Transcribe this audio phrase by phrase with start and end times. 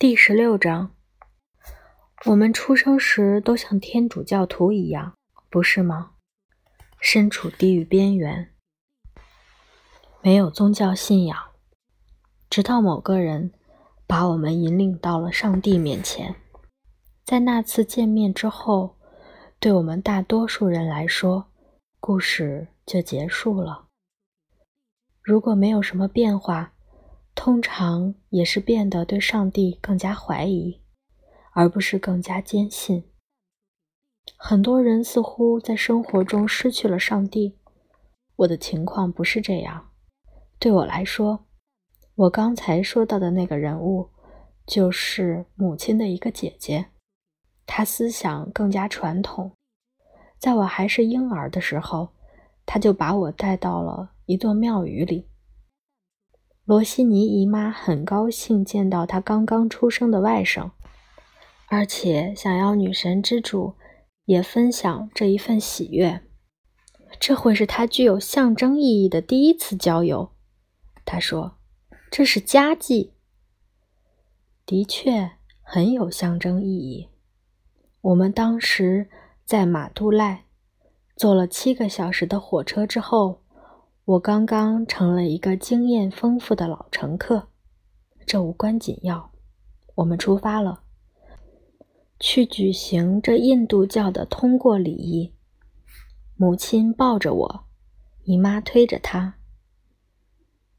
[0.00, 0.94] 第十六章，
[2.26, 5.14] 我们出生时都像天主教徒一样，
[5.50, 6.12] 不是吗？
[7.00, 8.54] 身处地狱边缘，
[10.22, 11.36] 没有宗教信仰，
[12.48, 13.52] 直到某个人
[14.06, 16.36] 把我们引领到了上帝面前。
[17.24, 18.96] 在那次见面之后，
[19.58, 21.50] 对我们大多数人来说，
[21.98, 23.88] 故事就结束了。
[25.24, 26.74] 如果没有什么变化，
[27.38, 30.80] 通常也是变得对上帝更加怀疑，
[31.52, 33.04] 而不是更加坚信。
[34.36, 37.56] 很多人似乎在生活中失去了上帝。
[38.34, 39.90] 我的情况不是这样。
[40.58, 41.46] 对我来说，
[42.16, 44.10] 我刚才说到的那个人物，
[44.66, 46.86] 就是母亲的一个姐姐。
[47.64, 49.52] 她思想更加传统。
[50.40, 52.08] 在我还是婴儿的时候，
[52.66, 55.28] 她就把我带到了一座庙宇里。
[56.68, 60.72] 罗西尼姨妈很高兴见到她刚刚出生的外甥，
[61.68, 63.72] 而且想要女神之主
[64.26, 66.20] 也分享这一份喜悦。
[67.18, 70.32] 这会是她具有象征意义的第一次郊游。
[71.06, 71.56] 她说
[72.12, 73.14] ：“这是佳绩。”
[74.66, 75.30] 的确
[75.62, 77.08] 很有象征意义。
[78.02, 79.08] 我们当时
[79.46, 80.44] 在马杜赖
[81.16, 83.40] 坐了七个小时的火车之后。
[84.08, 87.48] 我刚刚成了一个经验丰富的老乘客，
[88.24, 89.30] 这无关紧要。
[89.96, 90.80] 我们出发了，
[92.18, 95.34] 去举行这印度教的通过礼仪。
[96.36, 97.64] 母亲抱着我，
[98.24, 99.34] 姨妈推着她。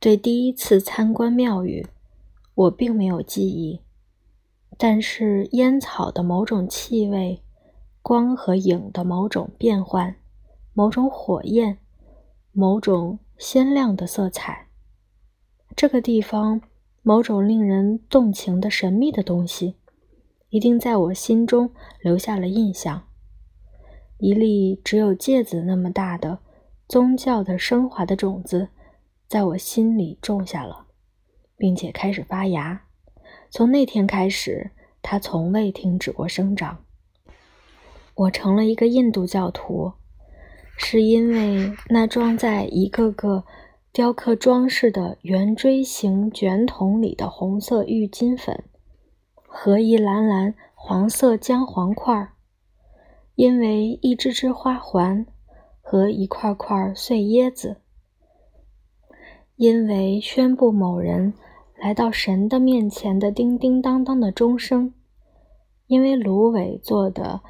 [0.00, 1.86] 对第一次参观庙宇，
[2.56, 3.82] 我并没有记忆，
[4.76, 7.40] 但是烟草的某种气味，
[8.02, 10.16] 光和影的某种变换，
[10.74, 11.78] 某种火焰。
[12.54, 14.68] 某种鲜亮的色彩，
[15.74, 16.60] 这个地方
[17.00, 19.76] 某种令人动情的神秘的东西，
[20.50, 23.08] 一定在我心中留下了印象。
[24.18, 26.40] 一粒只有芥子那么大的
[26.86, 28.68] 宗教的升华的种子，
[29.26, 30.88] 在我心里种下了，
[31.56, 32.84] 并且开始发芽。
[33.50, 36.84] 从那天开始，它从未停止过生长。
[38.14, 39.94] 我成了一个印度教徒。
[40.84, 43.44] 是因为那装在一个个
[43.92, 48.64] 雕刻装饰的圆锥形卷筒里的红色郁金粉
[49.46, 52.32] 和一篮篮黄色姜黄块，
[53.36, 55.24] 因为一只只花环
[55.80, 57.78] 和一块块碎椰子，
[59.56, 61.32] 因为宣布某人
[61.78, 64.92] 来到神的面前的叮叮当当的钟声，
[65.86, 67.40] 因为芦苇做的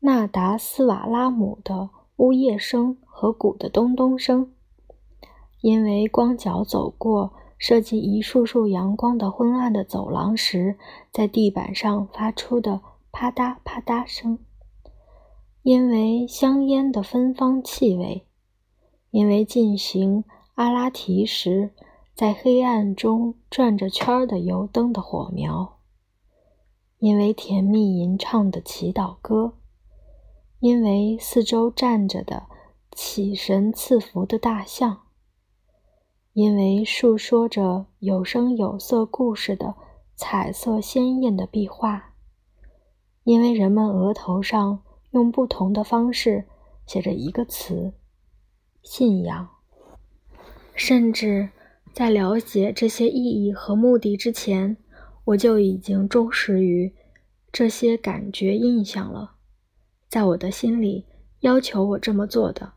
[0.00, 1.90] 纳达斯瓦拉姆的。
[2.16, 4.52] 呜咽声和鼓的咚咚声，
[5.60, 10.78] 因为光脚走过射进一束束阳光的昏暗的走廊时，
[11.10, 12.80] 在地板上发出的
[13.10, 14.38] 啪嗒啪嗒声，
[15.62, 18.26] 因为香烟的芬芳气味，
[19.10, 20.24] 因为进行
[20.54, 21.70] 阿拉提时
[22.14, 25.78] 在黑暗中转着圈儿的油灯的火苗，
[26.98, 29.54] 因为甜蜜吟唱的祈祷歌。
[30.62, 32.44] 因为四周站着的
[32.92, 35.00] 起神赐福的大象，
[36.34, 39.74] 因为述说着有声有色故事的
[40.14, 42.14] 彩色鲜艳的壁画，
[43.24, 46.44] 因为人们额头上用不同的方式
[46.86, 47.94] 写着一个词——
[48.84, 49.48] 信仰。
[50.76, 51.48] 甚至
[51.92, 54.76] 在了解这些意义和目的之前，
[55.24, 56.94] 我就已经忠实于
[57.50, 59.38] 这些感觉印象了。
[60.12, 61.06] 在我的心里，
[61.40, 62.74] 要求我这么做的。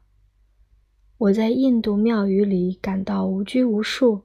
[1.18, 4.22] 我在印度庙宇里感到无拘无束，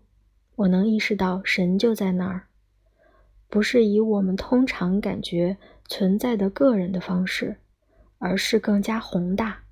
[0.55, 2.47] 我能意识到神就在那儿，
[3.49, 5.57] 不是以我们通常感觉
[5.89, 7.57] 存在的个人的方式，
[8.19, 9.65] 而是更加宏大。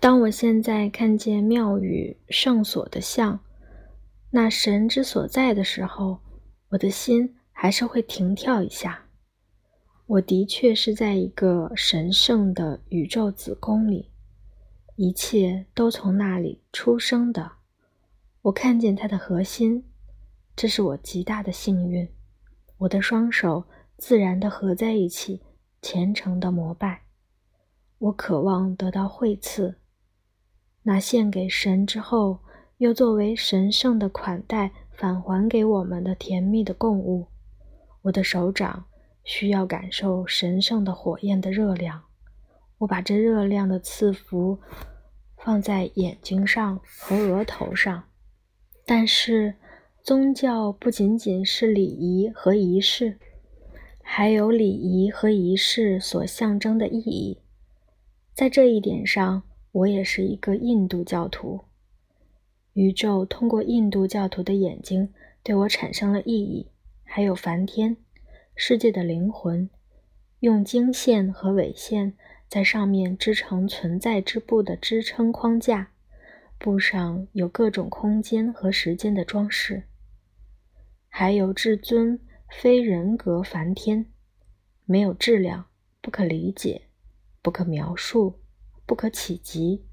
[0.00, 3.38] 当我现在看见庙宇圣所的像，
[4.30, 6.18] 那神之所在的时候，
[6.70, 9.04] 我的心还是会停跳一下。
[10.08, 14.10] 我的确是在一个神圣的宇宙子宫里，
[14.96, 17.52] 一切都从那里出生的。
[18.40, 19.84] 我看见它的核心，
[20.56, 22.08] 这是我极大的幸运。
[22.78, 23.64] 我的双手
[23.98, 25.42] 自然地合在一起，
[25.82, 27.02] 虔诚的膜拜。
[27.98, 29.76] 我渴望得到惠赐，
[30.84, 32.38] 那献给神之后，
[32.78, 37.26] 又作为神圣的款待返还给我们的甜蜜的供物。
[38.00, 38.86] 我的手掌。
[39.28, 42.04] 需要感受神圣的火焰的热量，
[42.78, 44.58] 我把这热量的赐福
[45.36, 48.04] 放在眼睛上和额头上，
[48.86, 49.56] 但是
[50.02, 53.18] 宗教不仅仅是礼仪和仪式，
[54.02, 57.42] 还有礼仪和仪式所象征的意义。
[58.34, 59.42] 在这一点上，
[59.72, 61.60] 我也是一个印度教徒。
[62.72, 66.70] 宇宙通过印度教徒的眼睛对我产生了意义，
[67.04, 67.98] 还有梵天，
[68.60, 69.70] 世界的灵魂，
[70.40, 72.14] 用经线和纬线
[72.48, 75.92] 在上面织成存在之布的支撑框架，
[76.58, 79.84] 布上有各种空间和时间的装饰，
[81.08, 82.18] 还有至尊
[82.50, 84.06] 非人格梵天，
[84.84, 85.66] 没有质量，
[86.02, 86.88] 不可理解，
[87.40, 88.40] 不可描述，
[88.84, 89.86] 不可企及。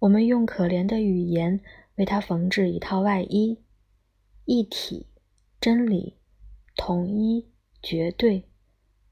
[0.00, 1.60] 我们用可怜的语言。
[1.94, 3.58] 为他缝制一套外衣，
[4.44, 5.08] 一体、
[5.60, 6.16] 真理、
[6.76, 7.48] 统一、
[7.82, 8.48] 绝对、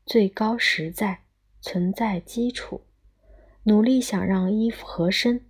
[0.04, 1.20] 最高实在、
[1.60, 2.82] 存在基础，
[3.64, 5.44] 努力想让衣服合身，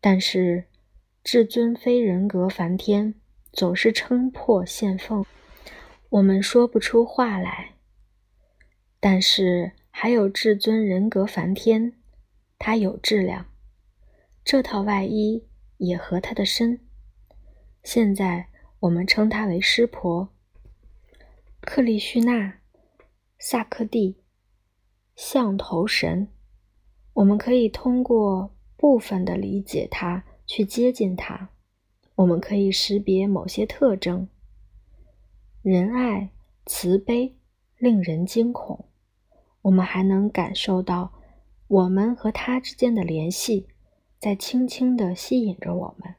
[0.00, 0.64] 但是
[1.24, 3.14] 至尊非人格梵天
[3.52, 5.24] 总是撑破线缝，
[6.10, 7.74] 我们说不出话来。
[9.00, 11.92] 但是还有至尊人格梵天，
[12.58, 13.46] 它有质量，
[14.44, 15.48] 这套外衣。
[15.82, 16.78] 也和他的身。
[17.82, 18.46] 现在
[18.78, 20.32] 我们称他为湿婆、
[21.64, 22.58] 克利须那、
[23.38, 24.16] 萨克蒂、
[25.14, 26.28] 象头神。
[27.14, 31.50] 我们可以通过部分的理解它去接近它。
[32.16, 34.28] 我们可以识别某些特征：
[35.62, 36.30] 仁爱、
[36.66, 37.36] 慈悲，
[37.78, 38.86] 令人惊恐。
[39.62, 41.12] 我们还能感受到
[41.68, 43.68] 我们和他之间的联系。
[44.18, 46.14] 在轻轻地吸引着我们。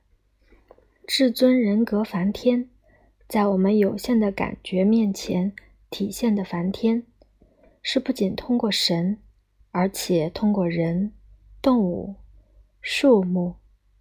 [1.06, 2.70] 至尊人格梵天，
[3.28, 5.54] 在我们有限的感觉面前
[5.90, 7.04] 体现的梵天，
[7.82, 9.20] 是不仅通过神，
[9.72, 11.14] 而且通过人、
[11.62, 12.16] 动物、
[12.82, 13.56] 树木、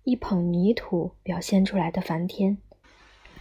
[0.05, 2.59] 一捧泥土表现出来的梵天。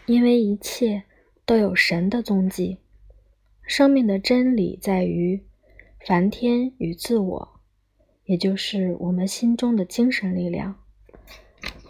[0.05, 1.03] 因为一切
[1.45, 2.79] 都有神的踪迹。
[3.61, 5.45] 生命的真理在于
[6.05, 7.61] 梵天与自我。
[8.25, 10.79] 也就是我们心中的精神力量，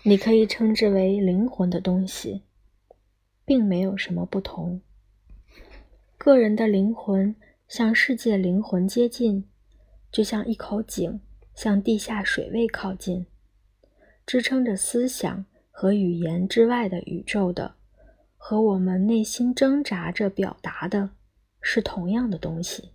[0.01, 2.41] 你可以称之为灵魂的东西，
[3.51, 4.79] 并没有什么不同。
[6.17, 7.35] 个人的灵魂
[7.67, 9.43] 向世界灵魂接近，
[10.09, 11.19] 就像一口井
[11.53, 13.25] 向地下水位靠近。
[14.25, 17.75] 支撑着思想和语言之外的宇宙的，
[18.37, 21.09] 和我们内心挣扎着表达的，
[21.61, 22.91] 是同样的东西。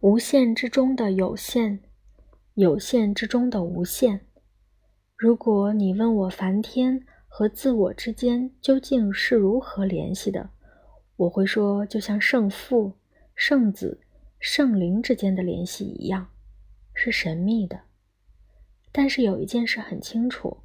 [0.00, 1.78] 无限之中的有限。
[2.54, 4.26] 有限之中的无限。
[5.16, 10.50] 如果你问我梵天和自我之间究竟是如何联系的，
[11.16, 12.92] 我会说，就像圣父、
[13.34, 14.02] 圣子、
[14.38, 16.28] 圣灵之间的联系一样，
[16.92, 17.80] 是神秘的。
[18.92, 20.58] 但是有一件事很清楚：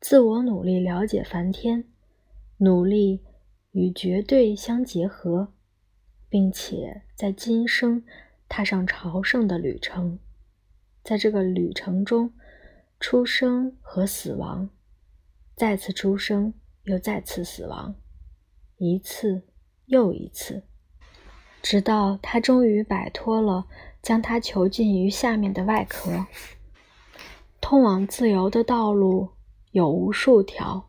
[0.00, 1.84] 自我努力了解梵天，
[2.56, 3.22] 努力
[3.72, 5.52] 与绝对相结合，
[6.30, 8.02] 并且在今生
[8.48, 10.18] 踏上朝圣的旅程。
[11.04, 12.32] 在这个旅程中，
[12.98, 14.70] 出生和死亡，
[15.60, 16.54] 再次出生
[16.84, 17.94] 又再次死亡，
[18.78, 19.42] 一次
[19.84, 20.62] 又一次，
[21.60, 23.66] 直到他终于摆脱了
[24.00, 26.24] 将他囚禁于下面的外壳。
[27.60, 29.32] 通往自由的道路
[29.72, 30.88] 有无数条，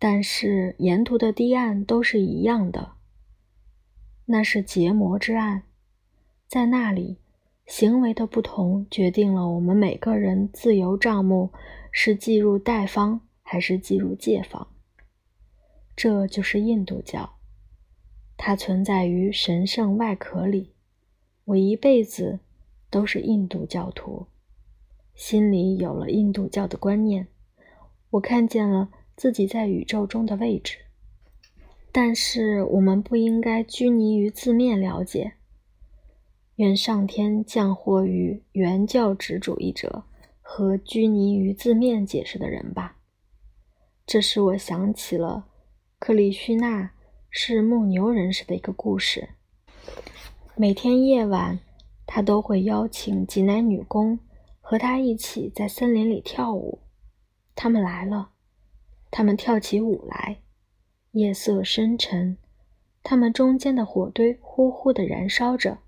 [0.00, 2.94] 但是沿途的堤岸都是一样的，
[4.24, 5.62] 那是结魔之岸，
[6.48, 7.18] 在那里。
[7.64, 11.52] 行为的不同决定了我们每个人自由账目
[11.92, 14.66] 是计入贷方还是进入界方。
[15.94, 17.36] 这就是印度教，
[18.36, 20.72] 它存在于神圣外壳里。
[21.44, 22.40] 我一辈子
[22.90, 24.26] 都是印度教徒，
[25.14, 27.28] 心里有了印度教的观念。
[28.10, 30.78] 我看见了自己在宇宙中的位置，
[31.92, 35.34] 但是我们不应该拘泥于字面了解。
[36.56, 40.04] 愿上天降祸于原教旨主义者
[40.40, 42.96] 和拘泥于字面解释的人吧。
[44.06, 45.46] 这使我想起了
[45.98, 46.90] 克里须那
[47.30, 49.30] 是牧牛人时的一个故事。
[50.54, 51.58] 每天夜晚，
[52.06, 54.18] 他都会邀请几男女工
[54.60, 56.80] 和他一起在森林里跳舞。
[57.54, 58.30] 他们来了，
[59.10, 60.38] 他们跳起舞来。
[61.12, 62.36] 夜色深沉，
[63.02, 65.78] 他们中间的火堆呼呼地燃烧着。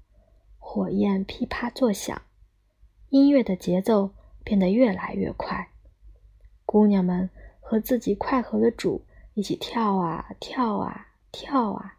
[0.59, 2.23] 火焰噼啪作响，
[3.11, 4.11] 音乐的节奏
[4.43, 5.69] 变得越来越快。
[6.65, 7.31] 姑娘们
[7.69, 9.05] 和自己快活的主
[9.35, 11.99] 一起跳啊跳啊跳啊，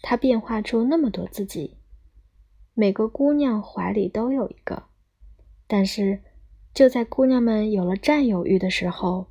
[0.00, 1.76] 它变化出那么多自己。
[2.72, 4.84] 每个姑娘怀里都有一个，
[5.66, 6.22] 但是
[6.72, 9.26] 就在姑娘们有了占有欲的时候，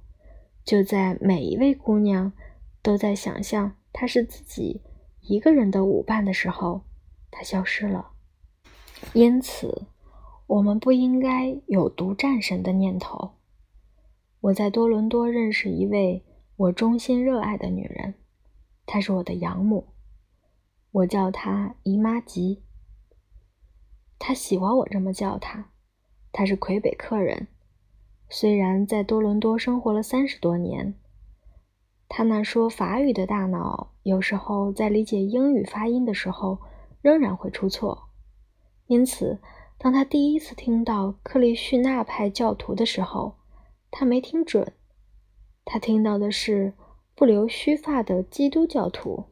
[0.63, 2.31] 就在每一位姑娘
[2.83, 4.83] 都在想象他是自己
[5.21, 6.83] 一个人的舞伴的时候，
[7.31, 8.11] 他消失了。
[9.13, 9.87] 因此，
[10.45, 13.31] 我们不应该有独占神的念头。
[14.41, 16.23] 我在多伦多认识一位
[16.55, 18.13] 我衷心热爱的女人，
[18.85, 19.89] 她是我的养母，
[20.91, 22.63] 我叫她姨妈吉。
[24.17, 25.71] 她喜欢我这么叫她。
[26.31, 27.47] 她是魁北克人，
[28.29, 30.93] 虽然在多伦多生活了三十多年，
[32.07, 36.59] 她那说法语的大脑有时候在理解英语发音的时候
[37.01, 38.09] 仍然会出错。
[38.87, 39.39] 因此，
[39.77, 43.38] 当她第一次听到克利绪纳派教徒的时候，
[43.91, 44.73] 他没听准，
[45.65, 46.73] 他听到的是
[47.15, 49.25] 不留须发的基督教徒。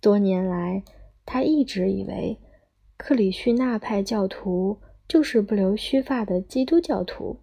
[0.00, 0.82] 多年来，
[1.24, 2.38] 他一直以为
[2.96, 4.80] 克里绪纳派教徒。
[5.08, 7.40] 就是不留须发的基督教徒。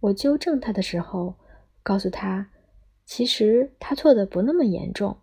[0.00, 1.36] 我纠正他的时候，
[1.80, 2.50] 告诉他，
[3.04, 5.18] 其实他错的不那么严重。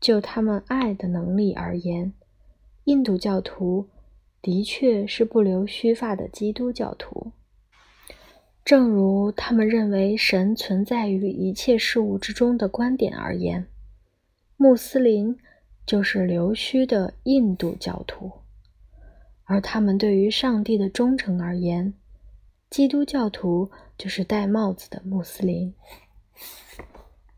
[0.00, 2.12] 就他们爱的能力而言，
[2.84, 3.88] 印度教徒
[4.40, 7.30] 的确是不留须发的基督教徒。
[8.64, 13.66] 正如他们认为神存在于一切事物之中的观点而言，
[14.56, 15.36] 穆斯林
[15.84, 18.30] 就是留须的印度教徒。
[19.44, 21.92] 而他们对于上帝的忠诚而言，
[22.70, 25.74] 基督教徒就是戴帽子的穆斯林。